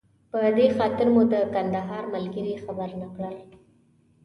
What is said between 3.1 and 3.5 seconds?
کړل.